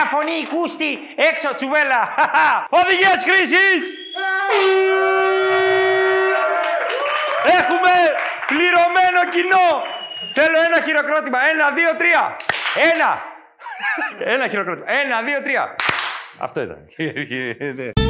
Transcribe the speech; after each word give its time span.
Μια 0.00 0.06
φωνή 0.06 0.46
κούστη 0.54 0.98
έξω 1.30 1.54
τσουβέλα. 1.54 2.02
Οδηγίες 2.80 3.20
χρήσης. 3.28 3.82
Έχουμε 7.58 7.92
πληρωμένο 8.46 9.20
κοινό. 9.30 9.68
Θέλω 10.32 10.58
ένα 10.68 10.80
χειροκρότημα. 10.84 11.38
Ένα, 11.50 11.70
δύο, 11.70 11.96
τρία. 11.96 12.36
Ένα. 12.92 13.22
Ένα 14.34 14.48
χειροκρότημα. 14.48 14.86
Ένα, 14.90 15.22
δύο, 15.22 15.42
τρία. 15.42 15.74
Αυτό 16.38 16.60
ήταν. 16.60 16.88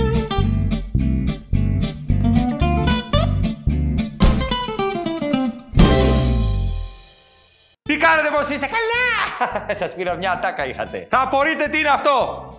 κάνετε, 8.09 8.31
πώς 8.37 8.49
είστε, 8.49 8.69
καλά! 8.77 9.07
Σας 9.81 9.95
πήρα 9.95 10.15
μια 10.15 10.33
ατάκα 10.33 10.67
είχατε. 10.67 11.07
Θα 11.11 11.21
απορείτε 11.21 11.69
τι 11.69 11.79
είναι 11.79 11.89
αυτό. 11.89 12.17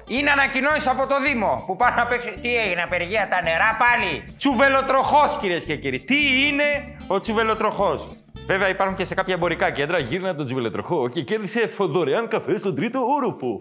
Είναι 0.07 0.31
ανακοινώσεις 0.31 0.88
από 0.88 1.07
το 1.07 1.21
Δήμο 1.21 1.63
που 1.66 1.76
πάνε 1.76 1.95
να 1.95 2.05
παίξουν. 2.05 2.41
Τι 2.41 2.57
έγινε, 2.57 2.81
απεργία 2.81 3.27
τα 3.27 3.41
νερά 3.41 3.77
πάλι. 3.84 4.34
Τσουβελοτροχός, 4.38 5.38
κυρίες 5.41 5.63
και 5.63 5.76
κύριοι. 5.76 5.99
Τι 5.99 6.48
είναι 6.48 6.98
ο 7.07 7.20
τσουβελοτροχός; 7.20 8.09
Βέβαια 8.45 8.70
υπάρχουν 8.70 8.95
και 8.95 9.05
σε 9.05 9.13
κάποια 9.13 9.34
εμπορικά 9.34 9.71
κέντρα. 9.71 9.99
Γύρνα 9.99 10.35
τον 10.35 10.45
τσουβελοτροχό 10.45 11.09
και 11.09 11.21
κέρδισε 11.21 11.70
δωρεάν 11.79 12.27
καφέ 12.27 12.57
στον 12.57 12.76
τρίτο 12.76 12.99
όροφο. 12.99 13.59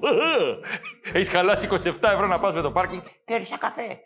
Έχεις 1.13 1.29
χαλάσει 1.29 1.69
27 1.71 1.77
ευρώ 2.01 2.27
να 2.27 2.39
πας 2.39 2.55
με 2.55 2.61
το 2.61 2.71
πάρκινγκ. 2.71 3.03
Κέρδισα 3.25 3.59
καφέ. 3.59 4.01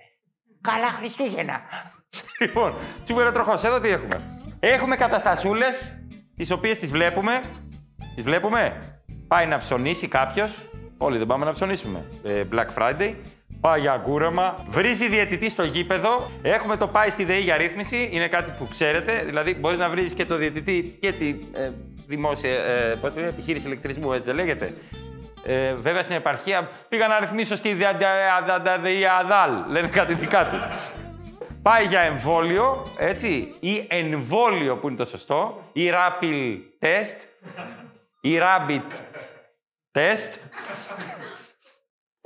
Καλά 0.61 0.87
Χριστούγεννα. 0.87 1.61
λοιπόν, 2.41 2.75
τσουβελοτροχός, 3.03 3.65
εδώ 3.65 3.81
τι 3.81 3.89
έχουμε. 3.89 4.41
Έχουμε 4.61 4.97
καταστασούλες 4.97 5.97
τις 6.37 6.51
οποίες 6.51 6.79
τις 6.79 6.91
βλέπουμε. 6.91 7.43
Τι 8.15 8.23
βλέπουμε. 8.23 8.77
Πάει 9.29 9.47
να 9.47 9.59
ψωνίσει 9.59 10.09
κάποιο. 10.09 10.49
Όλοι 10.99 11.19
δεν 11.19 11.27
πάμε 11.27 11.45
να 11.45 11.53
ψωνίσουμε. 11.53 12.05
Ε, 12.25 12.43
Black 12.53 12.79
Friday. 12.79 13.15
Πάει 13.61 13.81
για 13.81 13.97
κούρεμα. 13.97 14.65
Βρίζει 14.69 15.09
διαιτητή 15.09 15.51
στο 15.51 15.65
γήπεδο. 15.65 16.31
Έχουμε 16.43 16.77
το 16.77 16.89
πάει 16.89 17.11
στη 17.11 17.25
ΔΕΗ 17.25 17.41
για 17.41 17.57
ρύθμιση. 17.57 18.09
Είναι 18.13 18.29
κάτι 18.29 18.53
που 18.59 18.69
ξέρετε. 18.69 19.23
Δηλαδή, 19.25 19.55
μπορεί 19.55 19.77
να 19.77 19.89
βρει 19.89 20.13
και 20.13 20.25
το 20.25 20.37
διαιτητή 20.37 20.99
και 21.01 21.13
τη 21.13 21.29
ε, 21.53 21.71
δημόσια 22.07 22.51
ε, 22.51 22.95
πώς 23.01 23.13
είναι, 23.17 23.27
επιχείρηση 23.27 23.67
ηλεκτρισμού, 23.67 24.13
έτσι 24.13 24.27
δεν 24.27 24.35
λέγεται. 24.35 24.75
Ε, 25.45 25.75
βέβαια 25.75 26.03
στην 26.03 26.17
επαρχία 26.17 26.71
πήγα 26.89 27.09
να 27.09 27.19
ρυθμίσω 27.21 27.57
στη 27.57 27.75
ΔΕΗΑΔΑΛ. 28.83 29.51
Λένε 29.69 29.89
κάτι 29.89 30.15
δικά 30.15 30.47
του. 30.47 30.57
Πάει 31.63 31.87
για 31.87 32.01
εμβόλιο, 32.01 32.87
έτσι, 32.99 33.55
ή 33.61 33.87
εμβόλιο 33.89 34.77
που 34.77 34.89
είναι 34.89 34.97
το 34.97 35.05
σωστό, 35.05 35.71
ή 35.73 35.91
rapid 35.93 36.59
test, 36.81 37.17
ή 38.25 38.39
rabbit 38.41 38.93
test. 39.93 40.39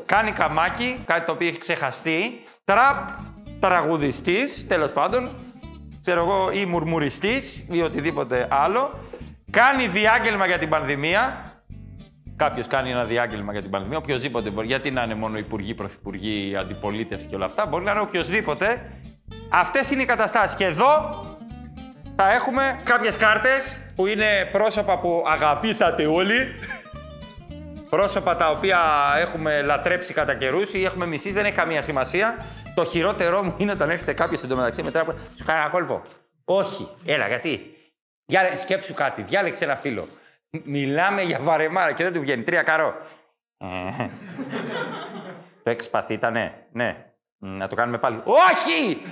Κάνει 0.05 0.33
καμάκι, 0.33 1.03
κάτι 1.05 1.27
το 1.27 1.33
οποίο 1.33 1.49
έχει 1.49 1.59
ξεχαστεί. 1.59 2.45
Τραπ, 2.65 3.09
τραγουδιστής, 3.61 4.67
τέλος 4.67 4.93
πάντων, 4.93 5.37
ξέρω 6.01 6.21
εγώ, 6.21 6.51
ή 6.51 6.65
μουρμουριστής, 6.65 7.65
ή 7.69 7.83
οτιδήποτε 7.83 8.49
άλλο. 8.51 8.99
Κάνει 9.51 9.89
διάγγελμα 9.89 10.47
για 10.47 10.59
την 10.59 10.69
πανδημία. 10.69 11.51
Κάποιος 12.37 12.67
κάνει 12.67 12.91
ένα 12.91 13.05
διάγγελμα 13.05 13.53
για 13.53 13.63
την 13.63 13.71
πανδημία, 13.71 13.99
οποιοδήποτε 13.99 14.51
μπορεί. 14.51 14.67
Γιατί 14.67 14.91
να 14.91 15.03
είναι 15.03 15.15
μόνο 15.15 15.39
υπουργοί, 15.39 15.75
πρωθυπουργοί, 15.75 16.57
αντιπολίτευση 16.57 17.27
και 17.27 17.35
όλα 17.35 17.45
αυτά. 17.45 17.67
Μπορεί 17.67 17.85
να 17.85 17.91
είναι 17.91 18.01
οποιοδήποτε. 18.01 18.93
Αυτές 19.51 19.91
είναι 19.91 20.03
οι 20.03 20.07
καταστάσεις. 20.07 20.57
Και 20.57 20.65
εδώ 20.65 21.25
θα 22.17 22.33
έχουμε 22.33 22.81
κάποιες 22.85 23.17
κάρτες 23.17 23.86
που 23.97 24.07
είναι 24.07 24.49
πρόσωπα 24.53 24.99
που 24.99 25.25
αγαπήσατε 25.27 26.07
όλοι. 26.07 26.55
Πρόσωπα 27.91 28.37
τα 28.37 28.51
οποία 28.51 28.81
έχουμε 29.19 29.63
λατρέψει 29.63 30.13
κατά 30.13 30.35
καιρούς 30.35 30.75
ή 30.75 30.85
έχουμε 30.85 31.07
μισήσει, 31.07 31.35
δεν 31.35 31.45
έχει 31.45 31.55
καμία 31.55 31.83
σημασία. 31.83 32.47
Το 32.75 32.85
χειρότερό 32.85 33.43
μου 33.43 33.55
είναι 33.57 33.71
όταν 33.71 33.91
έρχεται 33.91 34.13
κάποιος 34.13 34.43
εντωμεταξύ 34.43 34.83
μετά 34.83 35.01
από. 35.01 35.15
Σου 35.37 35.45
κάνει 35.45 35.61
ένα 35.61 35.69
κόλπο. 35.69 36.03
Όχι. 36.45 36.89
Έλα, 37.05 37.29
γιατί; 37.29 37.77
Διάλε... 38.27 38.57
Σκέψου 38.57 38.95
κάτι. 38.95 39.23
Διάλεξε 39.23 39.65
ένα 39.65 39.77
φίλο. 39.77 40.07
Μιλάμε 40.65 41.23
για 41.23 41.39
βαρεμάρα 41.41 41.93
και 41.93 42.03
δεν 42.03 42.13
του 42.13 42.21
βγαίνει. 42.21 42.43
Τρία 42.43 42.63
καρό. 42.63 42.95
το 45.63 45.71
έχει 45.71 45.81
σπαθεί, 45.81 46.13
ήτανε. 46.13 46.67
Ναι. 46.73 46.97
Να 47.39 47.69
το 47.69 47.75
κάνουμε 47.75 47.99
πάλι. 47.99 48.23
Όχι! 48.25 49.03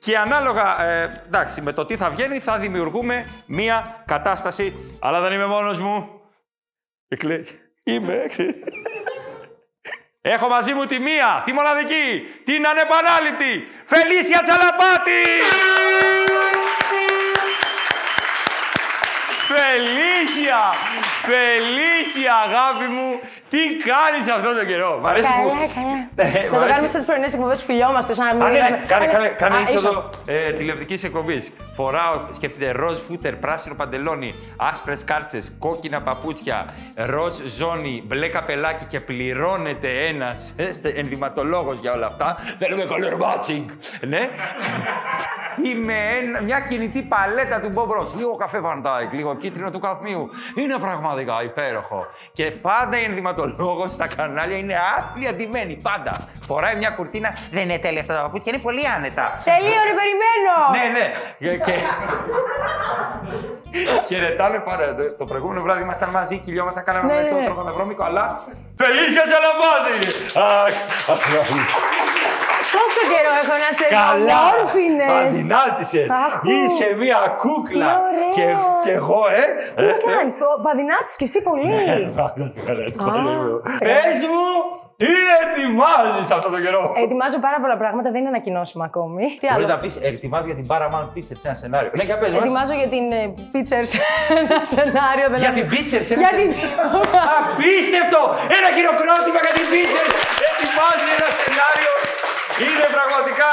Και 0.00 0.18
ανάλογα, 0.18 0.82
ε, 0.82 1.22
εντάξει, 1.26 1.60
με 1.60 1.72
το 1.72 1.84
τι 1.84 1.96
θα 1.96 2.10
βγαίνει 2.10 2.38
θα 2.38 2.58
δημιουργούμε 2.58 3.26
μία 3.46 4.02
κατάσταση. 4.06 4.96
Αλλά 4.98 5.20
δεν 5.20 5.32
είμαι 5.32 5.46
μόνος 5.46 5.78
μου. 5.78 6.20
Και 7.08 7.16
κλαίει. 7.16 7.46
Είμαι, 7.82 8.26
Έχω 10.20 10.48
μαζί 10.48 10.74
μου 10.74 10.84
τη 10.84 10.98
μία, 10.98 11.42
τη 11.44 11.52
μοναδική, 11.52 12.22
την 12.44 12.66
ανεπανάληπτη, 12.66 13.68
Φελίσια 13.84 14.42
Τσαλαπάτη! 14.42 16.19
Φελίσια! 20.50 20.64
Φελίσια, 21.30 22.34
αγάπη 22.46 22.86
μου! 22.96 23.08
Τι 23.52 23.60
κάνεις 23.90 24.24
αυτόν 24.36 24.54
τον 24.58 24.66
καιρό! 24.70 24.98
Μ' 25.02 25.06
αρέσει 25.06 25.28
Καλά, 25.28 25.42
που... 25.42 25.48
καλά. 25.78 25.96
Ε, 26.16 26.40
μ' 26.40 26.44
Να 26.44 26.50
το 26.50 26.56
αρέσει- 26.56 26.70
κάνουμε 26.72 26.88
σε 26.94 26.98
τι 26.98 27.04
πρωινές 27.04 27.32
εκπομπές 27.34 27.58
που 27.60 27.64
φιλιόμαστε, 27.70 28.14
σαν 28.14 28.26
να 28.26 28.32
μην. 28.34 28.42
Α, 28.42 28.46
ναι, 28.46 28.52
ναι. 28.52 28.58
είδαμε- 28.58 28.86
Κάνε, 28.92 29.04
Α, 29.04 29.08
κάνε, 29.08 29.24
ναι. 29.28 29.34
κάνε 29.42 29.56
Α, 29.56 29.60
είσοδο 29.74 30.10
ε, 30.26 30.52
τηλεοπτικής 30.52 31.02
εκπομπής. 31.04 31.52
Φοράω, 31.82 32.20
σκέφτεται 32.30 32.70
ροζ 32.70 32.98
φούτερ, 32.98 33.36
πράσινο 33.36 33.74
παντελόνι, 33.74 34.34
άσπρες 34.56 35.04
κάλτσες, 35.04 35.56
κόκκινα 35.58 36.02
παπούτσια, 36.02 36.74
ροζ 36.94 37.34
ζώνη, 37.56 38.02
μπλε 38.06 38.28
καπελάκι 38.28 38.84
και 38.84 39.00
πληρώνεται 39.00 40.06
ένας 40.06 40.54
ενδυματολόγος 40.94 41.78
για 41.80 41.92
όλα 41.92 42.06
αυτά. 42.06 42.36
Θέλουμε 42.58 42.84
color 42.88 43.12
matching. 43.22 43.64
ναι. 44.08 44.28
Είμαι 45.64 45.94
ένα- 46.20 46.40
μια 46.42 46.60
κινητή 46.60 47.02
παλέτα 47.02 47.60
του 47.60 47.72
Bob 47.74 48.00
Ross. 48.00 48.14
Λίγο 48.16 48.36
καφέ 48.36 48.60
Van 48.64 48.86
Dyke, 48.86 49.12
λίγο 49.12 49.36
κίτρινο 49.36 49.70
του 49.70 49.78
Καθμίου. 49.78 50.28
Είναι 50.54 50.78
πραγματικά 50.78 51.42
υπέροχο. 51.42 52.06
Και 52.32 52.50
πάντα 52.50 53.00
η 53.00 53.04
ενδυματολόγος 53.04 53.92
στα 53.92 54.06
κανάλια 54.06 54.56
είναι 54.56 54.76
άθλια 54.98 55.32
ντυμένη. 55.34 55.76
Πάντα. 55.76 56.16
Φοράει 56.40 56.76
μια 56.76 56.90
κουρτίνα. 56.90 57.36
Δεν 57.50 57.62
είναι 57.62 57.78
τέλεια 57.78 58.00
αυτά 58.00 58.14
τα 58.14 58.22
παπούτσια, 58.22 58.52
είναι 58.54 58.62
πολύ 58.62 58.86
άνετα. 58.96 59.36
Τελείω, 59.44 59.80
ρε, 59.88 59.94
περιμένω! 60.00 60.54
Ναι, 60.76 60.84
ναι. 60.98 61.06
Και, 61.70 61.76
και... 63.78 64.14
Χαιρετάνε 64.14 64.58
πάρα. 64.58 64.94
Το, 64.94 65.02
το 65.18 65.24
προηγούμενο 65.24 65.62
βράδυ 65.62 65.82
ήμασταν 65.82 66.08
μαζί, 66.10 66.38
κυλιόμασταν, 66.38 66.84
κάναμε 66.84 67.14
Ναι, 67.14 67.20
ναι, 67.20 67.28
το 67.28 67.34
ναι. 67.36 67.44
τροχονευρώμικο, 67.44 68.04
αλλά. 68.04 68.44
Φελίσια 68.76 69.22
Τζαλαμπάτη! 69.28 69.96
Αχ, 70.54 70.72
Πόσο 72.76 73.00
καιρό 73.12 73.32
έχω 73.42 73.54
να 73.64 73.70
σε 73.78 73.86
Καλά! 73.98 74.38
ομόρφινες. 74.40 75.10
Παντινάτησες! 75.12 76.08
Αχού. 76.24 76.44
Είσαι 76.50 76.86
μια 77.02 77.20
κούκλα! 77.42 77.90
Τι 77.94 78.00
ωραίο. 78.08 78.30
Και, 78.36 78.46
και 78.84 78.92
εγώ, 79.00 79.20
ε! 79.40 79.42
Τι 79.92 79.98
κάνεις, 80.16 80.34
παδινάτης 80.64 81.16
κι 81.16 81.24
εσύ 81.24 81.38
πολύ. 81.48 81.68
Πες 83.86 84.18
μου, 84.32 84.48
τι 85.02 85.10
ετοιμάζεις 85.42 86.28
αυτό 86.36 86.48
το 86.54 86.58
καιρό! 86.64 86.82
Ετοιμάζω 87.04 87.38
πάρα 87.46 87.58
πολλά 87.62 87.76
πράγματα, 87.82 88.08
δεν 88.12 88.20
είναι 88.22 88.32
ανακοινώσιμο 88.34 88.82
ακόμη. 88.90 89.24
Τι 89.40 89.46
Μπορείς 89.46 89.56
άλλο. 89.56 89.66
να 89.74 89.78
πεις, 89.82 89.94
ετοιμάζω 90.10 90.46
για 90.50 90.58
την 90.60 90.66
Paramount 90.72 91.08
Pictures 91.14 91.38
σε 91.42 91.46
ένα 91.48 91.56
σενάριο. 91.62 91.90
Ναι, 91.98 92.04
για 92.08 92.16
πες 92.20 92.30
μας. 92.34 92.40
Ετοιμάζω 92.44 92.74
για 92.80 92.88
την 92.94 93.04
ε, 93.20 93.22
Pictures 93.54 93.90
ένα 94.40 94.58
σενάριο. 94.74 95.26
δεν 95.32 95.38
Για 95.42 95.50
είναι- 95.50 95.58
την 95.60 95.66
Pictures, 95.72 96.08
ένα 96.14 96.20
Για 96.24 96.32
την. 96.38 96.48
Απίστευτο! 97.38 98.20
Ένα 98.56 98.68
χειροκρότημα 98.76 99.40
για 99.46 99.54
την 99.58 99.66
Pictures! 99.72 100.12
Ετοιμάζει 100.48 101.06
ένα 101.16 101.28
σενάριο. 101.40 101.92
Είναι 102.66 102.86
πραγματικά 102.96 103.50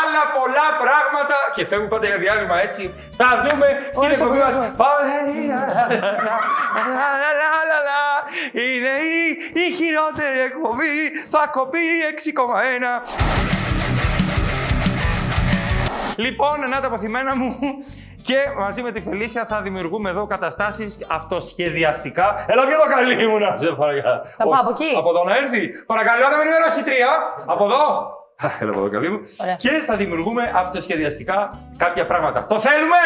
άλλα 0.00 0.22
πολλά 0.38 0.66
πράγματα. 0.84 1.36
Και 1.54 1.62
φεύγουν 1.70 1.88
πάντα 1.92 2.06
για 2.06 2.18
διάλειμμα 2.24 2.56
έτσι. 2.66 2.82
Θα 3.20 3.28
δούμε 3.44 3.66
στην 3.92 4.02
Όλες 4.04 4.16
εκπομπή 4.20 4.38
μας. 4.38 4.54
απολύτως. 4.54 4.76
Πάμε. 4.82 5.12
Είναι 8.52 8.92
η, 9.16 9.20
η 9.62 9.66
χειρότερη 9.78 10.38
εκπομπή. 10.48 10.94
Θα 11.30 11.42
κοπεί 11.56 11.78
6,1. 12.10 13.02
Λοιπόν, 16.16 16.68
να 16.68 16.80
τα 16.80 16.86
αποθυμένα 16.86 17.36
μου. 17.36 17.56
Και 18.22 18.36
μαζί 18.58 18.82
με 18.82 18.90
τη 18.90 19.00
Φελίσια 19.00 19.44
θα 19.44 19.62
δημιουργούμε 19.62 20.10
εδώ 20.10 20.26
καταστάσεις 20.26 20.98
αυτοσχεδιαστικά. 21.10 22.44
Έλα 22.48 22.66
πιο 22.66 22.74
εδώ 22.74 22.84
καλή 22.94 23.26
μου 23.28 23.38
να 23.38 23.56
σε 23.56 23.66
παρακαλώ. 23.72 24.22
Θα 24.36 24.44
πάω 24.44 24.52
Ο- 24.52 24.56
από 24.60 24.70
εκεί; 24.70 24.90
Από 24.96 25.10
εδώ 25.10 25.24
να 25.24 25.36
έρθει. 25.36 25.68
Παρακαλώ 25.68 26.28
να 26.28 26.36
με 26.36 26.42
ενημερώσει 26.42 26.80
η 26.80 26.82
τρία. 26.82 27.08
Από 27.46 27.64
εδώ. 27.64 27.84
Α, 28.46 28.48
Έλα 28.60 28.70
από 28.70 28.78
εδώ 28.80 28.90
καλή 28.90 29.08
μου. 29.10 29.20
Ωραία. 29.36 29.54
Και 29.54 29.68
θα 29.70 29.96
δημιουργούμε 29.96 30.52
αυτοσχεδιαστικά 30.54 31.60
κάποια 31.76 32.06
πράγματα. 32.06 32.46
Το 32.46 32.58
θέλουμε! 32.60 32.96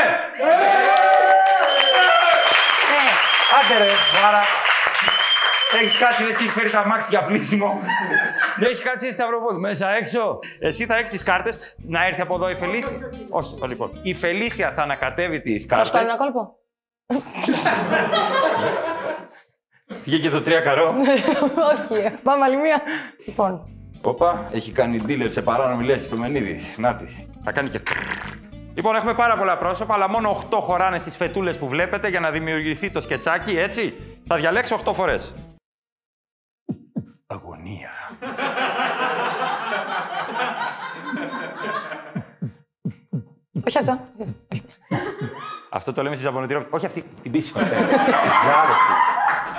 Ναι. 2.90 3.04
Άντε 3.58 3.84
ρε, 3.84 3.90
άρα. 4.28 4.40
Έχεις 5.80 5.96
κάτσει, 5.98 6.22
λες 6.22 6.36
και 6.36 6.42
έχεις 6.42 6.54
φέρει 6.54 6.70
τα 6.70 6.86
μάξι 6.86 7.06
για 7.10 7.22
πλήσιμο. 7.24 7.80
Δεν 8.58 8.70
έχεις 8.70 8.82
κάτσει 8.84 9.12
σταυροπόδι 9.12 9.58
μέσα 9.60 9.90
έξω. 9.90 10.38
Εσύ 10.58 10.86
θα 10.86 10.96
έχεις 10.96 11.10
τις 11.10 11.22
κάρτες. 11.22 11.58
Να 11.88 12.06
έρθει 12.06 12.20
από 12.20 12.34
εδώ 12.34 12.50
η 12.50 12.54
Φελίσια. 12.54 12.96
Όχι, 13.30 13.56
το 13.60 13.66
λοιπόν. 13.66 13.98
Η 14.02 14.14
Φελίσια 14.14 14.72
θα 14.72 14.82
ανακατεύει 14.82 15.40
τις 15.40 15.66
Θα 15.68 15.84
σου 15.84 15.92
κάνω 15.92 16.06
κάρτες. 16.06 16.14
ένα 16.14 16.16
κόλπο. 16.32 16.56
Βγήκε 20.04 20.30
το 20.30 20.42
τρία 20.42 20.60
καρό. 20.60 20.94
Όχι, 21.90 22.10
πάμε 22.22 22.44
άλλη 22.44 22.56
μία. 22.56 22.80
Λοιπόν, 23.26 23.68
Όπα, 24.06 24.48
έχει 24.52 24.72
κάνει 24.72 24.98
dealer 25.08 25.26
σε 25.26 25.42
παράνομη 25.42 25.84
λέξη 25.84 26.04
στο 26.04 26.16
Μενίδη. 26.16 26.60
Νάτι. 26.76 27.28
Θα 27.44 27.52
κάνει 27.52 27.68
και. 27.68 27.80
Λοιπόν, 28.74 28.94
έχουμε 28.94 29.14
πάρα 29.14 29.36
πολλά 29.36 29.58
πρόσωπα, 29.58 29.94
αλλά 29.94 30.08
μόνο 30.08 30.46
8 30.50 30.58
χωράνε 30.60 30.98
στις 30.98 31.16
φετούλες 31.16 31.58
που 31.58 31.68
βλέπετε 31.68 32.08
για 32.08 32.20
να 32.20 32.30
δημιουργηθεί 32.30 32.90
το 32.90 33.00
σκετσάκι, 33.00 33.58
έτσι; 33.58 33.94
Θα 34.26 34.36
διαλέξω 34.36 34.80
8 34.84 34.92
φορές. 34.94 35.34
Αγωνία. 37.26 37.90
όχι 43.66 43.78
αυτό. 43.78 43.98
Αυτό 45.70 45.92
το 45.92 46.02
λέμε 46.02 46.14
στη 46.14 46.24
Ζαμπονοτηρόπιτα. 46.24 46.76
Όχι 46.76 46.86
αυτή. 46.86 47.04
Την 47.22 47.32
πίσω. 47.32 47.52
Σιγά, 47.58 48.64
ρε. 48.66 49.13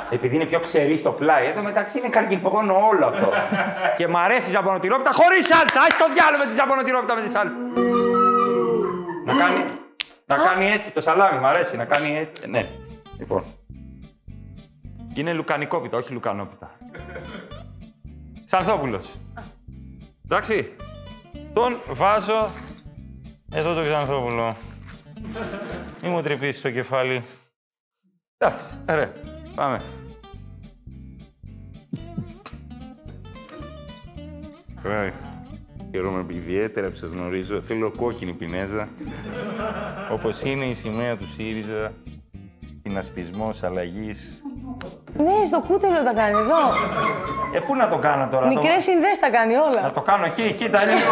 Επειδή 0.09 0.35
είναι 0.35 0.45
πιο 0.45 0.59
ξερή 0.59 0.97
στο 0.97 1.11
πλάι. 1.11 1.45
Εδώ 1.45 1.61
μεταξύ 1.61 1.97
είναι 1.97 2.09
καρκινογόνο 2.09 2.87
όλο 2.87 3.05
αυτό. 3.05 3.29
και 3.97 4.07
μ' 4.07 4.17
αρέσει 4.17 4.49
η 4.49 4.51
Ζαμπονοτηρόπιτα 4.51 5.11
χωρίς 5.13 5.45
σάλτσα. 5.45 5.79
Άσε 5.79 5.97
το 5.97 6.13
διάλογο 6.13 6.43
με 6.43 6.45
της 6.49 6.55
Ζαμπονοτηρόπιτα 6.55 7.15
με 7.15 7.21
τη 7.21 7.31
σάλτσα. 7.31 7.57
να 9.25 9.33
κάνει. 9.33 9.65
Να 10.25 10.37
κάνει 10.37 10.71
έτσι 10.71 10.93
το 10.93 11.01
σαλάμι, 11.01 11.39
μ' 11.39 11.45
αρέσει 11.45 11.77
να 11.77 11.85
κάνει 11.85 12.17
έτσι. 12.17 12.49
Ναι. 12.49 12.69
Λοιπόν. 13.17 13.43
Και 15.13 15.21
είναι 15.21 15.33
λουκανικόπιτα, 15.33 15.97
όχι 15.97 16.13
λουκανόπιτα. 16.13 16.71
Ξανθόπουλος. 18.45 19.15
Εντάξει. 20.25 20.75
Τον 21.53 21.79
βάζω 21.87 22.49
εδώ 23.51 23.73
το 23.73 23.81
Ξανθόπουλο. 23.81 24.55
Μη 26.01 26.09
μου 26.09 26.21
τρυπήσεις 26.21 26.61
το 26.61 26.71
κεφάλι. 26.71 27.23
Εντάξει, 28.37 28.77
ρε, 28.87 29.11
πάμε. 29.55 29.81
Ωραία. 34.85 35.11
Χαίρομαι 35.91 36.25
ιδιαίτερα 36.29 36.89
που 36.89 36.95
σας 36.95 37.11
γνωρίζω. 37.11 37.61
Θέλω 37.61 37.91
κόκκινη 37.97 38.33
πινέζα. 38.33 38.87
Όπως 40.11 40.41
είναι 40.43 40.65
η 40.65 40.73
σημαία 40.73 41.17
του 41.17 41.27
ΣΥΡΙΖΑ. 41.29 41.91
Συνασπισμός 42.83 43.63
αλλαγής. 43.63 44.41
Ναι, 45.17 45.45
στο 45.45 45.63
κούτελο 45.67 46.03
τα 46.03 46.13
κάνει 46.13 46.37
εδώ. 46.37 46.57
Ε, 47.55 47.59
πού 47.59 47.75
να 47.75 47.87
το 47.87 47.97
κάνω 47.97 48.27
τώρα. 48.31 48.47
το- 48.49 48.59
Μικρές 48.59 48.83
συνδέσεις 48.83 49.19
τα 49.19 49.29
κάνει 49.29 49.53
Να 49.53 49.61
όλα. 49.63 49.91
το 49.91 50.01
κάνω 50.01 50.25
εκεί, 50.25 50.53
κοίτα, 50.53 50.83
είναι 50.83 50.93
λίγο... 50.93 51.11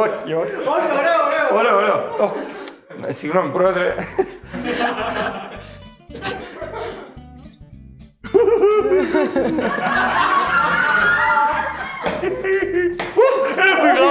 όχι, 0.00 0.32
όχι, 0.32 0.34
όχι. 0.34 0.54
Όχι, 0.54 0.90
ωραίο, 0.98 1.18
ωραίο. 1.26 1.58
Ωραίο, 1.58 1.76
ωραίο. 1.76 1.96
Ω, 2.26 2.32
ε, 3.06 3.12
Συγγνώμη, 3.12 3.50
πρόεδρε. 3.50 3.94
Έφυγα! 13.70 14.06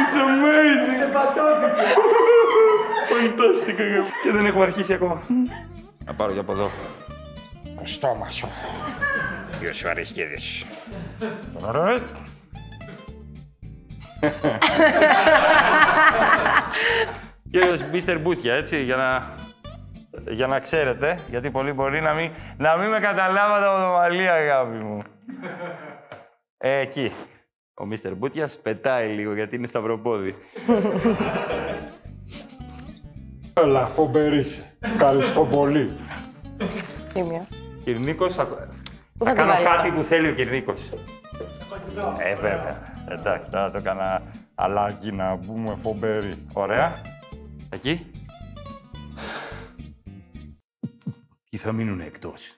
It's 0.00 0.16
amazing! 0.24 0.94
Σε 0.98 1.06
πατώθηκε. 1.12 1.84
Fantastic, 3.10 3.76
Και 4.22 4.30
δεν 4.32 4.46
έχουμε 4.46 4.64
αρχίσει 4.64 4.92
ακόμα. 4.92 5.22
Να 6.04 6.14
πάρω 6.14 6.32
για 6.32 6.40
από 6.40 6.52
εδώ. 6.52 6.70
Το 7.76 7.82
στόμα 7.86 8.30
σου. 8.30 8.48
Ποιος 9.60 9.76
σου 9.76 9.88
αριστείδης. 9.88 10.64
Κύριος 17.50 17.82
Μίστερ 17.82 18.20
Μπούτια, 18.20 18.54
έτσι, 18.54 18.82
για 18.82 18.96
να, 18.96 19.34
για 20.32 20.46
να 20.46 20.58
ξέρετε, 20.58 21.18
γιατί 21.30 21.50
πολλοί 21.50 21.72
μπορεί 21.72 22.00
να 22.00 22.12
μην, 22.12 22.30
να 22.56 22.76
μην 22.76 22.88
με 22.88 22.98
καταλάβατε 22.98 23.66
από 23.66 23.76
το 23.76 23.88
μαλλί, 23.88 24.28
αγάπη 24.28 24.76
μου. 24.76 25.02
Ε, 26.58 26.78
εκεί. 26.78 27.12
Ο 27.74 27.86
Μίστερ 27.86 28.14
Μπούτιας 28.14 28.58
πετάει 28.62 29.08
λίγο, 29.08 29.34
γιατί 29.34 29.56
είναι 29.56 29.66
σταυροπόδι. 29.66 30.34
Έλα, 33.54 33.86
φομπερίς. 33.88 34.76
Ευχαριστώ 34.80 35.44
πολύ. 35.44 35.96
Τίμιο. 37.14 37.46
Κυρνίκος, 37.84 38.34
θα, 38.34 38.46
Πού 38.46 38.54
θα 39.24 39.26
θα 39.30 39.30
το 39.30 39.34
κάνω 39.34 39.52
βάλεις, 39.52 39.66
κάτι 39.66 39.88
θα; 39.88 39.94
που 39.94 40.02
θέλει 40.02 40.28
ο 40.28 40.34
Κυρνίκος. 40.34 40.88
Ε, 42.18 42.34
βέβαια. 42.34 42.89
Εντάξει, 43.10 43.50
τώρα 43.50 43.70
το 43.70 43.76
έκανα 43.76 44.22
αλάκι 44.54 45.12
να 45.12 45.34
μπούμε 45.34 45.74
φομπέρι. 45.74 46.46
Ωραία. 46.52 47.02
Εκεί. 47.70 48.10
Ποιοι 51.50 51.60
θα 51.60 51.72
μείνουν 51.72 52.00
εκτός; 52.00 52.54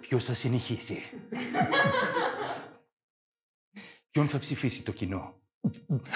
Ποιος 0.00 0.24
θα 0.24 0.34
συνεχίσει; 0.34 1.02
Ποιον 4.10 4.28
θα 4.28 4.38
ψηφίσει 4.38 4.82
το 4.82 4.92
κοινό; 4.92 5.34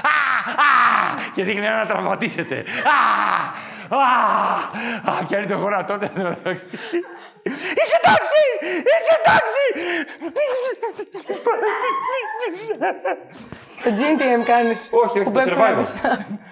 Α! 0.02 0.50
Α! 0.50 1.30
Και 1.34 1.44
δείχνει 1.44 1.66
ένα 1.66 1.76
να 1.76 1.86
τραυματίσετε. 1.86 2.64
Α! 2.84 2.98
Α! 3.96 4.00
Α! 5.12 5.24
Πιάνει 5.26 5.46
το 5.46 5.54
γόνατό 5.54 5.98
του. 5.98 6.06
Είσαι 7.42 8.00
τάξη! 8.02 8.29
Είσαι 8.62 9.16
τάξη! 9.24 9.66
Το 13.84 13.90
GNTM 13.90 14.44
κάνεις. 14.44 14.88
Όχι, 14.92 15.18
όχι, 15.20 15.30
το 15.30 15.40
survival. 15.40 15.84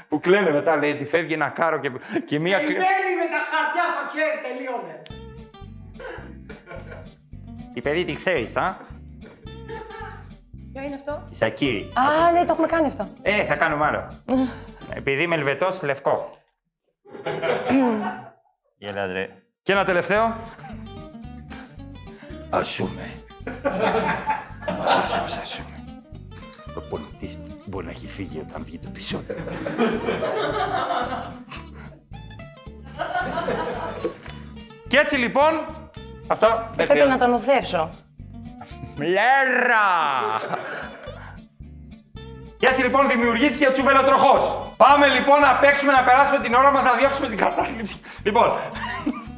Που 0.08 0.20
κλαίνε 0.20 0.50
μετά, 0.50 0.76
λέει, 0.76 0.90
ότι 0.92 1.04
φεύγει 1.04 1.32
ένα 1.34 1.48
κάρο 1.48 1.78
και, 1.80 1.90
και 2.26 2.38
μία... 2.38 2.58
κλε- 2.58 2.68
Μένει 2.78 3.14
με 3.18 3.26
τα 3.30 3.40
χαρτιά 3.50 3.84
στο 3.88 4.18
χέρι, 4.18 4.40
τελείωνε. 4.42 5.02
Η 7.74 7.80
παιδί 7.80 8.04
τη 8.04 8.14
ξέρεις, 8.14 8.56
α; 8.56 8.76
Ποιο 10.72 10.82
είναι 10.82 10.94
αυτό; 10.94 11.26
Η 11.30 11.34
Σακύρη. 11.34 11.92
Α, 11.94 12.32
ναι, 12.32 12.44
το 12.44 12.52
έχουμε 12.52 12.66
κάνει 12.66 12.86
αυτό. 12.86 13.08
Ε, 13.22 13.44
θα 13.44 13.56
κάνουμε 13.56 13.86
άλλο. 13.86 14.22
Επειδή 14.94 15.22
είμαι 15.22 15.34
Ελβετός, 15.34 15.82
λευκό. 15.82 16.30
Γέλα, 18.78 19.06
ρε. 19.06 19.28
Και 19.62 19.72
ένα 19.72 19.84
τελευταίο. 19.84 20.36
Ασούμε. 22.50 23.12
Ας 25.02 25.20
μας 25.20 25.38
ασούμε. 25.38 25.84
Ο 26.76 26.80
πολιτής 26.80 27.38
μπορεί 27.66 27.84
να 27.84 27.90
έχει 27.90 28.06
φύγει 28.06 28.44
όταν 28.48 28.64
βγει 28.64 28.78
το 28.78 28.88
επεισόδιο. 28.88 29.34
Και 34.88 34.96
έτσι 34.98 35.16
λοιπόν, 35.16 35.50
αυτό 36.26 36.46
δεν 36.48 36.70
Πρέπει 36.76 36.90
χρειάζεται. 36.90 37.16
να 37.16 37.18
το 37.18 37.26
νοθεύσω. 37.26 37.90
Μλέρα! 38.96 39.86
Και 42.58 42.66
έτσι 42.66 42.82
λοιπόν 42.82 43.08
δημιουργήθηκε 43.08 43.66
ο 43.66 43.72
τσουβελοτροχός. 43.72 44.72
Πάμε 44.76 45.08
λοιπόν 45.08 45.40
να 45.40 45.56
παίξουμε, 45.56 45.92
να 45.92 46.02
περάσουμε 46.04 46.38
την 46.38 46.54
ώρα 46.54 46.70
μας, 46.72 46.82
να 46.82 46.92
διώξουμε 46.94 47.28
την 47.28 47.36
κατάθλιψη. 47.36 48.00
Λοιπόν, 48.22 48.52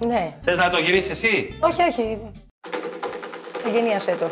Ναι. 0.06 0.34
θες 0.42 0.58
να 0.58 0.70
το 0.70 0.78
γυρίσεις 0.78 1.10
εσύ; 1.10 1.56
Όχι, 1.60 1.82
όχι. 1.82 2.18
Εγγενίασέ 3.66 4.16
το. 4.16 4.30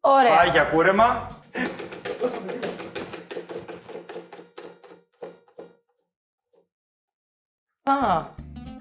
Ωραία. 0.00 0.36
Πάει 0.36 0.48
για 0.48 0.64
κούρεμα. 0.64 1.30
Α, 7.82 8.24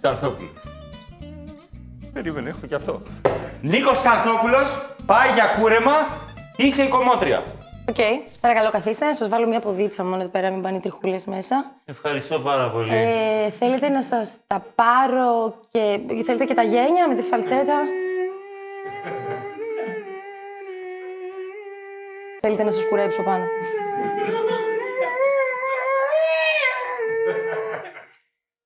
Ξανθόπουλος. 0.01 0.51
Περίμενε, 2.13 2.50
έχω 2.50 2.67
και 2.67 2.75
αυτό. 2.75 3.01
Νίκος 3.62 3.98
Ξανθόπουλος, 3.98 4.96
πάει 5.05 5.34
για 5.34 5.46
κούρεμα, 5.60 5.91
είσαι 6.55 6.84
η 6.84 6.88
κομμώτρια. 6.88 7.44
Οκ. 7.89 7.96
Παρακαλώ, 8.42 8.70
καθίστε. 8.72 9.06
Να 9.06 9.13
σας 9.13 9.30
βάλω 9.30 9.48
μια 9.48 9.60
ποδίτσα 9.60 10.04
μόνο 10.04 10.22
εδώ 10.22 10.30
πέρα, 10.30 10.50
μην 10.50 10.62
πάνε 10.62 10.77
οι 10.77 10.80
τριχούλες 10.80 11.25
μέσα. 11.25 11.72
Ευχαριστώ 11.86 12.39
πάρα 12.39 12.72
πολύ. 12.72 12.96
Ε, 12.96 13.50
θέλετε 13.50 13.89
να 13.89 14.04
σας 14.04 14.38
τα 14.48 14.65
πάρω 14.75 15.56
και. 15.72 16.00
Θέλετε 16.25 16.46
και 16.46 16.54
τα 16.54 16.63
γένια 16.63 17.08
με 17.08 17.15
τη 17.15 17.22
φαλτσέτα; 17.22 17.82
Θέλετε 22.42 22.63
να 22.63 22.72
σας 22.72 22.88
κουρέψω 22.88 23.24
πάνω. 23.24 23.44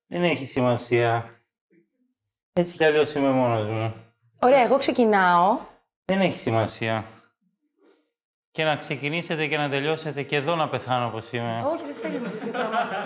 Δεν 0.06 0.22
έχει 0.22 0.46
σημασία. 0.46 1.30
Έτσι 2.52 2.76
κι 2.76 2.84
αλλιώς 2.84 3.12
είμαι 3.12 3.30
μόνος 3.30 3.68
μου. 3.68 3.94
Ωραία, 4.40 4.62
εγώ 4.62 4.78
ξεκινάω. 4.78 5.58
Δεν 6.04 6.20
έχει 6.20 6.38
σημασία. 6.38 7.04
Και 8.52 8.64
να 8.64 8.76
ξεκινήσετε 8.76 9.46
και 9.46 9.56
να 9.56 9.68
τελειώσετε 9.68 10.22
και 10.22 10.36
εδώ 10.36 10.54
να 10.54 10.68
πεθάνω 10.68 11.06
όπως 11.06 11.30
είμαι. 11.32 11.64
Όχι, 11.72 11.82
δεν 11.84 11.94
θέλουμε. 11.94 12.30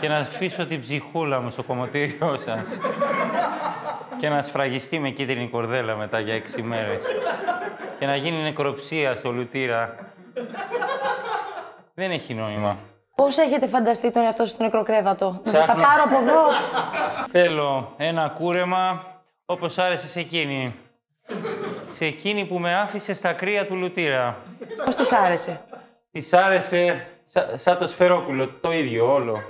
Και 0.00 0.08
να 0.08 0.16
αφήσω 0.16 0.66
την 0.66 0.80
ψυχούλα 0.80 1.40
μου 1.40 1.50
στο 1.50 1.62
κομμωτήριό 1.62 2.36
σας. 2.46 2.78
και 4.16 4.28
να 4.28 4.42
σφραγιστεί 4.42 4.98
με 4.98 5.10
κίτρινη 5.10 5.48
κορδέλα 5.48 5.96
μετά 5.96 6.20
για 6.20 6.34
έξι 6.34 6.62
μέρες. 6.62 7.02
και 7.98 8.06
να 8.06 8.16
γίνει 8.16 8.42
νεκροψία 8.42 9.16
στο 9.16 9.30
λουτήρα. 9.32 9.94
Δεν 11.94 12.10
έχει 12.10 12.34
νόημα. 12.34 12.78
Πώς 13.14 13.38
έχετε 13.38 13.66
φανταστεί 13.66 14.10
τον 14.10 14.22
εαυτό 14.22 14.42
σας 14.44 14.52
στο 14.52 14.62
νεκροκρέβατο, 14.62 15.40
Να 15.44 15.50
σας 15.50 15.66
τα 15.66 15.72
Ψάχνω. 15.74 15.82
πάρω 15.82 16.02
από 16.02 16.16
εδώ. 16.22 16.40
Θέλω 17.30 17.92
ένα 17.96 18.28
κούρεμα 18.28 19.04
όπως 19.46 19.78
άρεσε 19.78 20.08
σε 20.08 20.20
εκείνη. 20.20 20.74
Σε 21.94 22.04
εκείνη 22.04 22.44
που 22.44 22.58
με 22.58 22.74
άφησε 22.76 23.14
στα 23.14 23.32
κρύα 23.32 23.66
του 23.66 23.74
λουτήρα. 23.76 24.36
Πώς 24.84 24.96
της 24.96 25.12
άρεσε; 25.12 25.60
Της 26.12 26.32
άρεσε 26.32 27.06
σα- 27.24 27.58
σαν 27.58 27.78
το 27.78 27.86
σφαιρόπουλο, 27.86 28.48
το 28.60 28.72
ίδιο 28.72 29.12
όλο. 29.12 29.42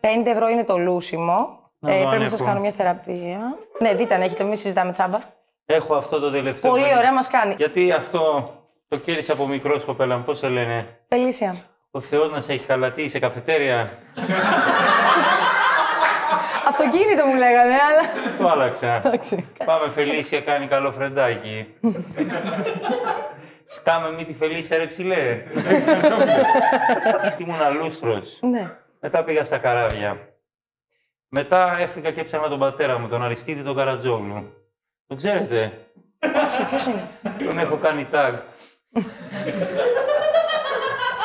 50 0.00 0.30
ευρώ 0.30 0.48
είναι 0.48 0.64
το 0.64 0.78
λούσιμο. 0.78 1.56
Να 1.78 1.92
Ε, 1.92 1.96
δω 1.96 2.02
αν 2.02 2.08
πρέπει 2.08 2.22
να 2.22 2.28
σας 2.28 2.38
έχω. 2.40 2.48
κάνω 2.48 2.60
μια 2.60 2.72
θεραπεία. 2.72 3.38
Ναι, 3.78 3.94
δείτε 3.94 4.14
αν 4.14 4.22
έχετε, 4.22 4.44
μην 4.44 4.56
συζητάμε 4.56 4.92
τσάμπα. 4.92 5.18
Έχω 5.66 5.94
αυτό 5.96 6.18
το 6.20 6.30
τελευταίο. 6.30 6.70
Πολύ 6.70 6.96
ωραία, 6.96 7.12
μας 7.12 7.28
κάνει. 7.28 7.54
Γιατί 7.54 7.92
αυτό 7.92 8.44
το 8.88 8.96
κέρδισα 8.96 9.32
από 9.32 9.46
μικρό 9.46 9.80
κοπέλα 9.86 10.16
μου, 10.16 10.22
πώς 10.24 10.38
σε 10.38 10.48
λένε; 10.48 10.86
Φελίσια. 11.08 11.54
Ο 11.90 12.00
Θεός 12.00 12.30
να 12.30 12.40
σε 12.40 12.52
έχει 12.52 12.66
χαλατεί 12.66 13.08
σε 13.08 13.18
καφετέρια. 13.18 13.90
Αυτοκίνητο 16.80 17.26
μου 17.26 17.34
λέγανε, 17.34 17.74
αλλά. 17.74 18.34
Το 18.38 18.48
άλλαξα. 18.48 18.94
Εντάξει. 19.04 19.48
Πάμε 19.64 19.90
Φελίσια, 19.90 20.40
κάνει 20.40 20.66
καλό 20.66 20.92
φρεντάκι. 20.92 21.74
Σκάμε 23.64 24.10
μη 24.12 24.24
τη 24.24 24.34
Φελίσια 24.34 24.76
ρε 24.78 24.86
ψηλέ. 24.86 25.42
Ήμουν 27.38 27.62
αλούστρος. 27.62 28.38
Ναι. 28.42 28.70
Μετά 29.00 29.24
πήγα 29.24 29.44
στα 29.44 29.58
καράβια. 29.58 30.16
Μετά 31.28 31.76
έφυγα 31.78 32.10
και 32.10 32.20
έψαχνα 32.20 32.48
τον 32.48 32.58
πατέρα 32.58 32.98
μου, 32.98 33.08
τον 33.08 33.22
Αριστίδη 33.22 33.62
τον 33.62 33.76
Καρατζόγλου. 33.76 34.52
Τον 35.06 35.16
ξέρετε; 35.16 35.72
Όχι, 36.46 36.64
ποιος 36.68 36.86
είναι; 36.86 37.08
Τον 37.44 37.58
έχω 37.58 37.76
κάνει 37.76 38.06
tag. 38.12 38.32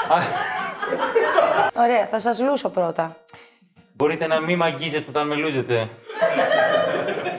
Α, 0.10 0.18
Ωραία, 1.84 2.06
θα 2.06 2.20
σας 2.20 2.40
λούσω 2.42 2.70
πρώτα. 2.70 3.16
Μπορείτε 3.96 4.28
να 4.28 4.40
μην 4.42 4.58
μ' 4.58 4.64
αγγίζετε 4.64 5.06
όταν 5.10 5.28
με 5.28 5.36
λούζετε. 5.36 5.76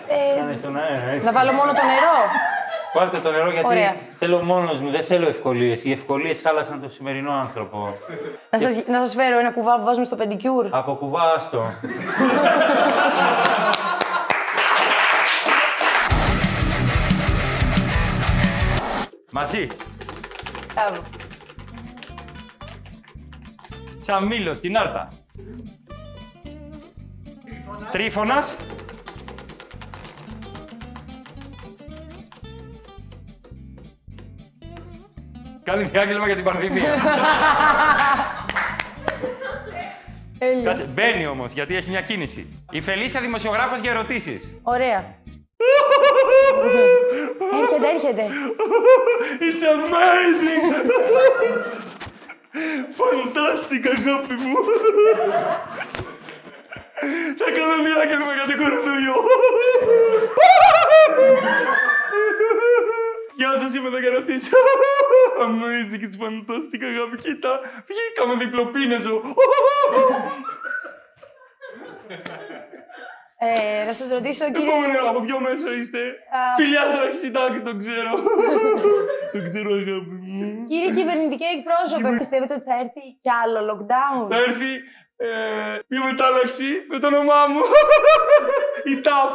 Ε, 0.09 0.39
Κάνε 0.39 0.55
στον 0.57 0.77
αέρα, 0.77 1.11
έτσι. 1.11 1.25
να 1.25 1.33
βάλω 1.33 1.53
μόνο 1.53 1.73
το 1.73 1.85
νερό. 1.87 2.17
Πάρτε 2.93 3.19
το 3.19 3.31
νερό 3.31 3.51
γιατί 3.51 3.67
Ωραία. 3.67 3.97
θέλω 4.19 4.43
μόνος 4.43 4.81
μου, 4.81 4.91
δεν 4.91 5.05
θέλω 5.05 5.29
ευκολίες. 5.29 5.85
Οι 5.85 5.93
ευκολίες 5.93 6.41
χάλασαν 6.45 6.81
τον 6.81 6.91
σημερινό 6.91 7.33
άνθρωπο. 7.33 7.97
να, 8.51 8.59
σας, 8.59 8.83
να 8.87 9.05
σας 9.07 9.15
φέρω 9.15 9.39
ένα 9.39 9.53
κουβά 9.53 9.79
που 9.79 9.85
βάζουμε 9.85 10.05
στο 10.05 10.17
πεντικιούρ. 10.17 10.67
Από 10.71 10.95
κουβά 10.95 11.33
άστο. 11.37 11.73
Μαζί. 19.33 19.67
Μπράβο. 20.75 21.03
Σαν 23.99 24.27
μήλος 24.27 24.59
στην 24.59 24.77
άρτα. 24.77 25.09
Τρίφωνας. 27.91 28.57
Κάνει 35.63 35.85
διάγγελμα 35.85 36.27
για 36.27 36.35
την 36.35 36.45
πανδημία. 36.45 36.95
Τέλειο. 40.39 40.63
Κάτσε, 40.65 40.85
μπαίνει 40.95 41.27
όμως, 41.27 41.53
γιατί 41.53 41.77
έχει 41.77 41.91
μια 41.91 42.01
κίνηση. 42.01 42.65
Η 42.71 42.81
Φελίσια 42.81 43.21
δημοσιογράφος 43.21 43.79
για 43.79 43.91
ερωτήσεις. 43.91 44.59
Ωραία. 44.63 45.15
έρχεται, 47.61 47.89
έρχεται. 47.95 48.25
It's 49.47 49.65
amazing! 49.75 50.63
Φαντάστηκα, 52.97 53.91
αγάπη 53.91 54.35
μου! 54.35 54.55
Θα 57.65 57.71
κάνω 57.71 57.83
διάγγελμα 57.83 58.33
για 58.35 58.47
την 58.51 58.57
κορονοϊό. 58.63 59.17
Γεια 63.37 63.53
σας, 63.59 63.75
είμαι 63.75 63.89
εδώ 63.89 63.99
για 63.99 64.11
να 64.11 64.19
ρωτήσω. 64.19 64.57
Amazing, 65.47 66.03
it's 66.07 66.19
fantastic, 66.25 66.83
αγάπη. 66.91 67.17
Κοίτα, 67.25 67.61
βγήκαμε 67.89 68.35
διπλοπίνεζο. 68.45 69.23
Ε, 73.47 73.85
να 73.89 73.93
σας 73.99 74.09
ρωτήσω, 74.17 74.45
κύριε... 74.53 74.69
Επόμενο, 74.69 74.99
από 75.11 75.21
ποιο 75.27 75.41
μέσο 75.47 75.69
είστε. 75.79 76.01
Α. 76.39 76.41
Φιλιά 76.61 76.83
στον 76.89 77.01
αρχισυντάκτη, 77.07 77.61
τον 77.69 77.77
ξέρω. 77.83 78.13
τον 79.35 79.43
ξέρω, 79.49 79.69
αγάπη 79.81 80.17
μου. 80.35 80.47
Κύριε 80.71 80.91
κυβερνητική 80.99 81.47
εκπρόσωπε, 81.57 82.09
πιστεύετε 82.23 82.55
ότι 82.59 82.67
θα 82.71 82.77
έρθει 82.83 83.05
κι 83.25 83.33
άλλο 83.43 83.59
lockdown; 83.71 84.21
Θα 84.33 84.39
έρθει 84.49 84.73
ε, 85.17 85.31
μια 85.91 86.03
μετάλλαξη 86.09 86.69
με 86.91 86.97
το 86.99 87.07
όνομά 87.13 87.41
μου. 87.51 87.61
Η 88.93 88.95
ΤΑΦ. 89.07 89.33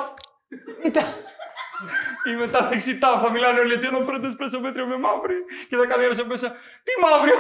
Κοίτα. 2.23 2.29
Η 2.31 2.33
μετάλλαξη 2.41 2.91
ΤΑΦ. 3.01 3.17
Θα 3.23 3.29
μιλάνε 3.31 3.59
όλοι 3.63 3.73
έτσι. 3.73 3.85
Ένα 3.91 3.99
πρώτο 4.09 4.25
εσπρέσο 4.27 4.59
μέτριο 4.65 4.85
με 4.91 4.97
μαύρη. 5.05 5.38
Και 5.69 5.75
θα 5.79 5.85
κάνει 5.91 6.03
ένας 6.07 6.19
από 6.19 6.27
μέσα. 6.33 6.47
Τι 6.85 6.93
μαύρη; 7.03 7.31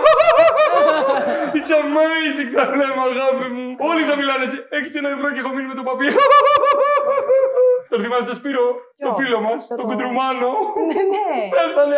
It's 1.57 1.71
amazing. 1.83 2.49
Θα 2.57 2.65
λέμε 2.79 3.01
αγάπη 3.09 3.47
μου. 3.55 3.65
Όλοι 3.89 4.03
θα 4.09 4.15
μιλάνε 4.19 4.43
έτσι. 4.47 4.57
Έχεις 4.77 4.95
ένα 4.99 5.09
ευρώ 5.15 5.27
και 5.33 5.39
έχω 5.43 5.51
μείνει 5.55 5.67
με 5.67 5.75
το 5.79 5.83
παπί. 5.89 6.07
Τον 7.91 8.01
θυμάστε 8.03 8.33
Σπύρο, 8.33 8.65
τον 8.99 9.15
Ποιο; 9.15 9.15
φίλο 9.19 9.39
μας, 9.41 9.67
Το- 9.67 9.75
τον 9.75 9.85
κουντρουμάνο. 9.85 10.49
ναι, 10.89 11.01
ναι. 11.13 11.27
Πέθανε. 11.53 11.95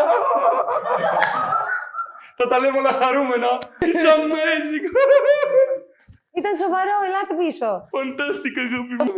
Θα 2.37 2.47
τα 2.47 2.59
λέμε 2.59 2.77
όλα 2.77 2.91
χαρούμενα. 3.01 3.51
It's 3.87 4.05
amazing. 4.15 4.85
Ήταν 6.39 6.53
σοβαρό, 6.63 6.95
ελάτε 7.07 7.33
πίσω. 7.41 7.69
Φαντάστηκα, 7.95 8.61
αγάπη 8.67 8.93
μου. 9.03 9.13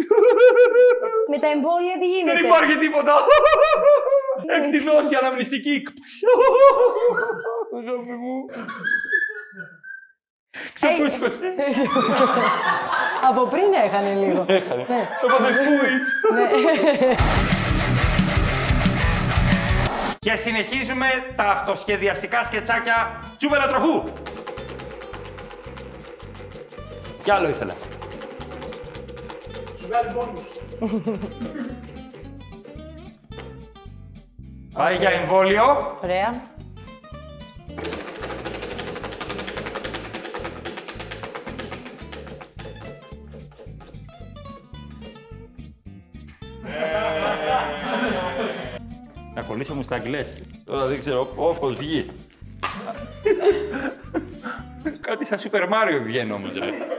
Με 1.31 1.37
τα 1.43 1.47
εμβόλια 1.55 1.95
τι 2.01 2.07
γίνεται. 2.13 2.33
Δεν 2.33 2.45
υπάρχει 2.45 2.75
τίποτα. 2.83 3.13
Έκτη 4.57 4.79
δόση 4.87 5.15
αναμνηστική. 5.21 5.77
Αγάπη 7.79 8.13
μου. 8.23 8.35
Ξεφούσκωσε. 10.73 11.53
Από 13.29 13.47
πριν 13.47 13.73
έχανε 13.85 14.13
λίγο. 14.13 14.45
Έχανε. 14.47 14.85
Ναι. 14.89 15.07
Το 15.21 15.27
πάθε 15.27 15.53
φούιτ. 15.63 16.05
ναι. 16.33 16.45
Και 20.19 20.35
συνεχίζουμε 20.35 21.07
τα 21.35 21.43
αυτοσχεδιαστικά 21.43 22.43
σκετσάκια 22.43 23.19
τσούβελα 23.37 23.67
τροχού. 23.67 24.03
Κι 27.23 27.31
άλλο 27.31 27.47
ήθελα. 27.49 27.73
Σου 29.79 29.87
βγάλει 29.87 30.13
πόνους. 30.13 30.43
Πάει 34.73 34.95
για 34.95 35.09
εμβόλιο. 35.09 35.63
Ωραία. 36.03 36.51
Να 49.35 49.41
κολλήσω 49.41 49.73
μουστάγγιλες. 49.73 50.41
Τώρα 50.65 50.85
δεν 50.85 50.99
ξέρω 50.99 51.33
όπως 51.35 51.75
βγει. 51.75 52.09
Κάτι 55.01 55.25
σαν 55.25 55.39
Super 55.39 55.61
Mario 55.61 56.01
βγαίνει 56.05 56.31
όμως, 56.31 56.57
ρε. 56.57 56.92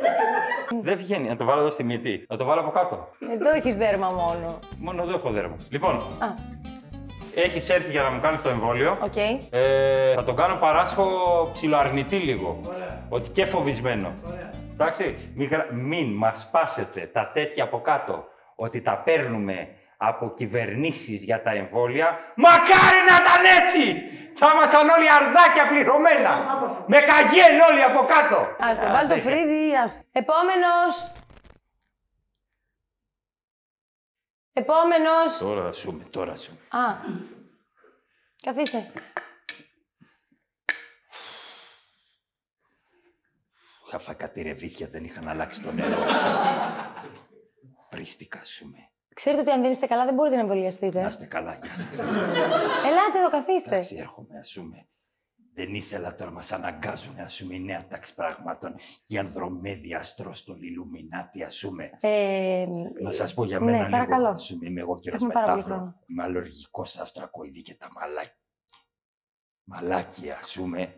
Δεν 0.82 0.96
βγαίνει. 0.96 1.28
Να 1.28 1.36
το 1.36 1.44
βάλω 1.44 1.60
εδώ 1.60 1.70
στη 1.70 1.84
μύτη. 1.84 2.26
Να 2.28 2.36
το 2.36 2.44
βάλω 2.44 2.60
από 2.60 2.70
κάτω. 2.70 3.08
Εδώ 3.32 3.50
έχεις 3.54 3.76
δέρμα 3.76 4.08
μόνο. 4.10 4.58
Μόνο 4.78 5.02
εδώ 5.02 5.14
έχω 5.14 5.30
δέρμα. 5.30 5.56
Λοιπόν, 5.68 5.94
Α, 5.94 6.26
έχεις 7.34 7.68
έρθει 7.70 7.90
για 7.90 8.02
να 8.02 8.10
μου 8.10 8.20
κάνεις 8.20 8.42
το 8.42 8.48
εμβόλιο. 8.48 8.98
οκ. 9.02 9.16
Ε, 9.50 10.14
θα 10.14 10.22
τον 10.24 10.36
κάνω 10.36 10.56
παράσχο 10.56 11.04
ψιλοαρνητή 11.52 12.16
λίγο. 12.16 12.60
Ότι 13.08 13.30
και 13.30 13.44
φοβισμένο. 13.46 14.14
Εντάξει, 14.72 15.30
μην, 15.34 15.48
γρα- 15.48 15.72
μην 15.72 16.12
μας 16.12 16.48
πάσετε 16.52 17.10
τα 17.12 17.30
τέτοια 17.34 17.64
από 17.64 17.80
κάτω 17.80 18.24
ότι 18.56 18.80
τα 18.80 19.02
παίρνουμε 19.04 19.68
από 19.96 20.34
κυβερνήσεις 20.34 21.22
για 21.24 21.42
τα 21.42 21.50
εμβόλια. 21.50 22.18
Μακάρι 22.36 23.00
να 23.08 23.16
ήταν 23.22 23.44
έτσι! 23.64 24.02
Θα 24.36 24.50
ήμασταν 24.54 24.88
όλοι 24.88 25.10
αρδάκια 25.10 25.68
πληρωμένα. 25.68 26.58
Με 26.86 27.00
καγιέν 27.00 27.60
όλοι 27.70 27.82
από 27.82 28.04
κάτω. 28.04 28.56
Άστο, 28.58 28.86
Α, 28.86 28.92
βάλει 28.92 29.08
το 29.08 29.14
τέτοια. 29.14 29.30
φρύδι, 29.30 29.76
άστο. 29.76 30.04
Επόμενος. 30.12 31.12
Επόμενος. 34.52 35.38
Τώρα 35.38 35.70
ζούμε, 35.72 36.04
τώρα 36.04 36.34
ζούμε. 36.34 36.58
Α. 36.68 36.94
Καθίστε. 38.42 38.92
Είχα 43.86 43.98
φάει 43.98 44.14
κάτι 44.14 44.42
ρεβίθια, 44.42 44.88
δεν 44.88 45.04
είχαν 45.04 45.28
αλλάξει 45.28 45.62
το 45.62 45.72
νερό 45.72 46.12
σου. 46.12 46.26
Πρίστηκα 47.90 48.44
σου 48.44 48.66
με. 48.68 48.88
Ξέρετε 49.14 49.40
ότι 49.42 49.50
αν 49.50 49.60
δεν 49.62 49.70
είστε 49.70 49.86
καλά 49.86 50.04
δεν 50.04 50.14
μπορείτε 50.14 50.34
να 50.34 50.40
εμβολιαστείτε. 50.42 51.00
Να 51.00 51.06
είστε 51.08 51.26
καλά, 51.26 51.54
γεια 51.54 51.74
σας. 51.74 52.00
Ελάτε 52.00 53.18
εδώ, 53.18 53.30
καθίστε. 53.30 53.70
Εντάξει, 53.74 53.96
έρχομαι, 53.96 54.38
ας 54.38 54.52
πούμε. 54.60 54.88
Δεν 55.56 55.74
ήθελα 55.74 56.14
τώρα, 56.14 56.30
μας 56.30 56.52
αναγκάζουν, 56.52 57.18
ας 57.18 57.40
πούμε, 57.42 57.54
η 57.54 57.60
νέα 57.60 57.86
τάξη 57.86 58.14
πραγμάτων. 58.14 58.74
Η 59.06 59.18
Ανδρομέδη 59.18 59.94
Αστρόστολ, 59.94 60.62
Ιλουμινάτη, 60.62 61.42
ας 61.44 61.60
πούμε. 61.60 61.90
Ε, 62.00 62.64
Να 63.02 63.10
σας 63.12 63.34
πω 63.34 63.44
για 63.44 63.58
ναι, 63.58 63.64
μένα 63.72 63.88
παρακαλώ. 63.88 64.16
λίγο, 64.20 64.32
ας 64.32 64.50
πούμε, 64.52 64.68
είμαι 64.68 64.80
εγώ 64.80 64.98
κύριος 64.98 65.22
Έχουμε 65.22 65.32
πάρα 65.34 65.46
πολύ 65.46 65.56
Μετάφρο. 65.56 65.76
χρόνο. 65.76 66.00
Είμαι 66.06 66.22
αλλεργικός 66.22 66.98
αστρακοειδή 66.98 67.62
και 67.62 67.74
τα 67.74 67.88
μαλάκια. 67.94 68.38
Μαλάκι, 69.64 70.30
ας 70.30 70.56
πούμε, 70.58 70.94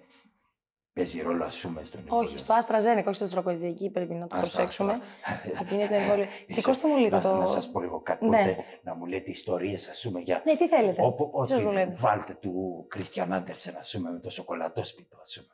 παίζει 0.97 1.23
ρόλο, 1.23 1.45
ας 1.45 1.57
πούμε, 1.57 1.85
στον 1.85 2.01
όχι, 2.09 2.39
στο 2.39 2.53
Άστρα 2.55 2.79
Ζένεκ, 2.81 3.07
όχι 3.07 3.17
στο 3.17 3.27
Στροκοειδή. 3.27 3.67
Εκεί 3.67 3.91
πρέπει 3.91 4.15
να 4.15 4.27
το 4.27 4.37
Άστρα, 4.37 4.51
προσέξουμε. 4.63 5.01
άστρα. 5.25 5.51
Γιατί 5.53 5.75
είναι 5.75 5.87
το 5.87 5.95
εμβόλιο. 5.95 6.25
Είσαι- 6.47 6.61
Σηκώστε 6.61 6.89
μου 6.89 6.97
λίγο 6.97 7.17
να, 7.17 7.23
το. 7.23 7.35
Να 7.37 7.47
σας 7.47 7.71
πω 7.71 7.81
λίγο 7.81 8.01
κάτι, 8.01 8.25
Ναι. 8.27 8.43
μπορείτε 8.43 8.65
να 8.83 8.95
μου 8.95 9.07
λέτε 9.07 9.31
ιστορίες, 9.31 9.89
ας 9.89 10.01
πούμε, 10.03 10.21
για... 10.21 10.43
Ναι, 10.45 10.57
τι 10.57 10.69
θέλετε. 10.69 11.03
Όπου, 11.05 11.31
Τι 11.43 11.49
σας 11.49 11.57
ό,τι 11.59 11.65
βολεύει. 11.67 11.95
βάλτε 11.95 12.35
του 12.35 12.85
Κρίστιαν 12.89 13.33
Άντερσεν, 13.33 13.77
ας 13.79 13.95
πούμε, 13.97 14.11
με 14.11 14.19
το 14.19 14.31
σοκολατόσπιτο, 14.31 15.17
ας 15.23 15.35
πούμε. 15.37 15.51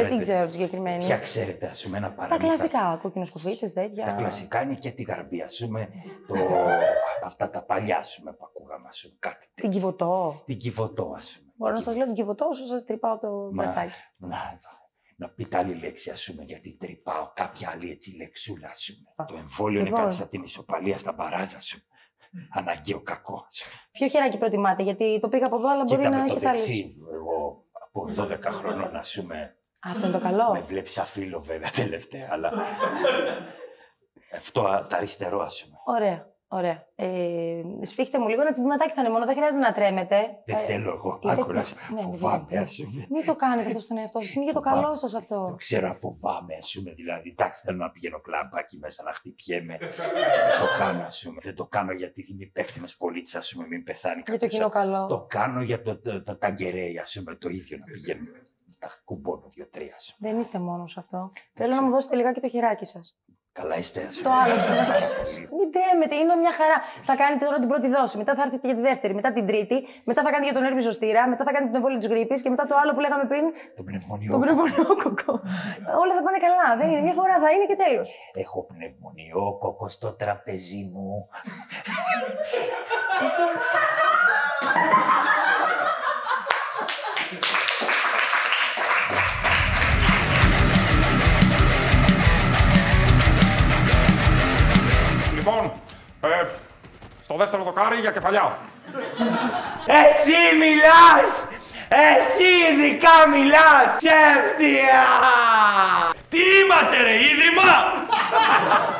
Δεν 0.00 0.08
την 0.10 0.18
ξέρω 0.18 0.46
τη 0.46 0.52
συγκεκριμένη. 0.52 1.04
Ποια 1.04 1.18
ξέρετε, 1.18 1.66
ας 1.66 1.82
πούμε, 1.84 1.96
ένα 1.96 2.08
Τα 2.08 2.14
παραμύθι. 2.14 2.46
κλασικά, 2.46 2.98
κοκκινοσκουφίτσες, 3.02 3.72
τέτοια. 3.72 4.04
Τα 4.04 4.12
κλασικά 4.12 4.62
είναι 4.62 4.74
και 4.74 4.90
τη 4.90 5.02
γαρμπή, 5.02 5.42
ας 5.42 5.58
πούμε, 5.66 5.88
το... 6.28 6.34
αυτά 7.24 7.50
τα 7.50 7.62
παλιά, 7.64 7.96
ας 7.98 8.16
πούμε, 8.18 8.32
που 8.32 8.44
ακούγαμε, 8.44 8.88
ας 8.88 9.00
πούμε, 9.02 9.14
κάτι 9.18 9.38
Την 9.38 9.50
τέτοιο. 9.54 9.70
κυβωτό. 9.70 10.42
Την 10.44 10.58
κυβωτό, 10.58 11.14
ας 11.16 11.36
πούμε. 11.38 11.52
Μπορώ 11.56 11.72
να 11.72 11.78
Την 11.78 11.86
σας 11.86 11.96
λέω 11.96 12.06
την 12.06 12.14
κυβωτό 12.14 12.46
όσο 12.46 12.66
σας 12.66 12.84
τρυπάω 12.84 13.18
το 13.18 13.28
Μα- 13.28 13.62
μπρατσάκι. 13.64 13.92
Να, 15.22 15.26
να 15.26 15.32
πείτε 15.34 15.56
άλλη 15.58 15.74
λέξη, 15.74 16.10
ας 16.10 16.24
πούμε, 16.30 16.42
γιατί 16.44 16.76
τρυπάω 16.80 17.30
κάποια 17.34 17.70
άλλη 17.70 17.90
έτσι 17.90 18.16
λεξούλα, 18.16 18.68
ας 18.68 18.90
πούμε. 19.14 19.28
Το 19.28 19.36
εμβόλιο 19.36 19.78
είναι 19.80 19.88
Λοιπόν. 19.88 20.04
κάτι 20.04 20.14
σαν 20.14 20.28
την 20.28 20.42
ισοπαλία 20.42 20.98
στα 20.98 21.12
μπαράζα, 21.12 21.56
ας 21.56 21.70
πούμε. 21.72 21.84
Αναγκαίο 22.50 23.00
κακό, 23.02 23.44
ας 23.48 23.62
πούμε. 23.64 23.74
Ποιο 23.92 24.08
χεράκι 24.08 24.38
προτιμάτε, 24.38 24.82
γιατί 24.82 25.18
το 25.20 25.28
πήγα 25.28 25.44
από 25.46 25.56
εδώ, 25.56 25.68
αλλά 25.70 25.84
μπορεί 25.84 26.02
Κοίτα 26.02 26.10
να 26.16 26.22
με 26.22 26.28
το 26.28 26.34
έχεις 26.34 26.46
άλλες. 26.46 26.60
δεξί, 26.66 26.96
εγώ 27.12 27.64
από 27.72 28.08
12 28.16 28.52
χρονών, 28.52 28.96
ας 28.96 29.16
πούμε, 29.20 29.56
Αυτό 29.80 30.06
είναι 30.06 30.18
το 30.18 30.22
καλό. 30.24 30.52
με 30.52 30.60
βλέπει 30.60 30.88
σαν 30.90 31.04
φίλο 31.04 31.40
βέβαια 31.40 31.70
τελευταία, 31.70 32.28
αλλά 32.30 32.52
αυτό 34.38 34.62
α, 34.64 34.86
το 34.86 34.96
αριστερό, 34.96 35.40
ας 35.40 35.64
πούμε. 35.64 35.76
Ωραία. 35.84 36.31
Ωραία. 36.54 36.86
Ε, 36.94 37.62
σφίχτε 37.82 38.18
μου 38.18 38.28
λίγο 38.28 38.40
ένα 38.40 38.52
τσιμπηματάκι 38.52 38.92
θα 38.94 39.00
είναι 39.00 39.10
μόνο, 39.10 39.24
δεν 39.24 39.34
χρειάζεται 39.34 39.62
να 39.62 39.72
τρέμετε. 39.72 40.16
Δεν 40.46 40.56
Ε, 40.56 40.58
θέλω 40.58 40.90
εγώ, 40.92 41.18
είστε- 41.22 41.40
άκουρας, 41.40 41.74
Ναι, 41.94 42.00
ναι, 42.00 42.02
φοβάμαι, 42.02 42.46
ναι. 42.50 42.58
ας 42.58 42.80
πούμε. 42.84 43.06
Μην 43.10 43.24
το 43.24 43.36
κάνετε 43.36 43.66
αυτό 43.68 43.80
στον 43.80 43.96
εαυτό 43.96 44.20
σας. 44.20 44.34
Είναι 44.34 44.44
για 44.44 44.52
το 44.52 44.60
Φοβάμαι. 44.62 44.82
καλό 44.82 44.96
σας 44.96 45.10
Το 45.12 45.18
αυτό. 45.18 45.54
ξέρω, 45.58 45.86
αν 45.88 45.94
φοβάμαι, 45.94 46.54
ας 46.58 46.74
πούμε. 46.78 46.90
Δηλαδή, 46.92 47.28
εντάξει, 47.28 47.60
θέλω 47.64 47.76
να 47.76 47.90
πηγαίνω 47.90 48.20
κλαμπάκι 48.20 48.78
μέσα 48.78 49.02
να 49.02 49.12
χτυπιέμαι. 49.12 49.76
δεν 49.78 49.88
το 50.62 50.66
κάνω, 50.78 51.02
ας 51.02 51.22
πούμε. 51.26 51.38
Δεν 51.42 51.54
το 51.54 51.66
κάνω 51.66 51.92
γιατί 51.92 52.26
είμαι 52.30 52.44
υπεύθυνος 52.44 52.96
πολίτης, 52.96 53.34
ας 53.34 53.52
πούμε, 53.54 53.66
μην 53.66 53.82
πεθάνει 53.84 54.14
Για 54.14 54.24
το 54.24 54.32
κάποιος. 54.32 54.52
κοινό 54.52 54.68
καλό. 54.68 55.06
Το 55.06 55.24
κάνω 55.28 55.62
για 55.62 55.82
το, 55.82 56.00
το, 56.00 56.22
το 56.22 56.36
ταγκερέι, 56.38 56.98
ας 56.98 57.16
πούμε, 57.18 57.36
το 57.36 57.48
ίδιο 57.48 57.78
να 57.78 57.84
πηγαίνουμε. 57.84 58.42
Τα 58.78 58.90
κουμπώνω 59.04 59.46
δύο-τρία, 59.48 59.94
ας 59.96 60.14
πούμε. 60.16 60.30
Δεν 60.30 60.40
είστε 60.40 60.58
μόνος 60.58 60.92
σε 60.92 61.00
αυτό. 61.00 61.32
Θέλω 61.54 61.74
να 61.74 61.82
μου 61.82 61.90
δώσετε 61.90 62.16
λιγάκι 62.16 62.40
το 62.40 62.48
χεράκι 62.48 62.84
σας. 62.84 63.16
Καλά 63.60 63.76
είστε, 63.82 64.00
ας 64.08 64.14
Το 64.26 64.30
άλλο 64.42 64.56
χεράκι 64.66 65.04
σας. 65.14 65.28
Μην 65.58 65.68
τρέμετε, 65.74 66.14
είναι 66.20 66.34
μια 66.44 66.52
χαρά. 66.60 66.76
Θα 67.08 67.14
κάνετε 67.20 67.42
τώρα 67.48 67.58
την 67.62 67.68
πρώτη 67.72 67.88
δόση, 67.96 68.14
μετά 68.22 68.32
θα 68.36 68.42
έρθετε 68.46 68.66
για 68.68 68.76
τη 68.78 68.82
δεύτερη, 68.88 69.12
μετά 69.20 69.30
την 69.36 69.44
τρίτη, 69.50 69.76
μετά 70.10 70.20
θα 70.24 70.30
κάνετε 70.32 70.48
για 70.50 70.56
τον 70.58 70.64
έρμη 70.68 70.80
ζωστήρα, 70.88 71.20
μετά 71.32 71.42
θα 71.46 71.52
κάνετε 71.54 71.70
τον 71.72 71.78
εμβόλιο 71.80 71.98
της 72.02 72.08
γρήπης 72.12 72.38
και 72.42 72.50
μετά 72.54 72.64
το 72.70 72.74
άλλο 72.80 72.90
που 72.94 73.00
λέγαμε 73.04 73.24
πριν, 73.32 73.44
Το 73.78 73.82
πνευμονιό. 73.88 74.30
τον 74.34 74.40
πνευμονιόκοκο. 74.44 75.32
Όλα 76.02 76.12
θα 76.18 76.22
πάνε 76.26 76.38
καλά. 76.46 76.66
Δεν 76.80 76.86
είναι. 76.90 77.02
Μια 77.06 77.16
φορά 77.20 77.34
θα 77.44 77.48
είναι 77.54 77.66
και 77.70 77.78
τέλος. 77.84 78.08
Έχω 78.44 78.58
πνευμονιό, 78.70 79.44
κόκο 79.62 79.86
στο 79.96 80.08
τραπεζί 80.22 80.82
μου. 80.92 81.08
Δεύτερο 97.52 97.74
δοκάρι 97.74 98.00
για 98.00 98.10
κεφαλιά. 98.10 98.56
Εσύ 100.02 100.56
μιλάς! 100.58 101.30
Εσύ 101.88 102.50
ειδικά 102.70 103.28
μιλάς! 103.32 103.88
Ψεύτια! 103.96 105.04
Τι 106.28 106.38
είμαστε 106.38 107.02
ρε, 107.02 107.14
ίδρυμα! 107.14 107.72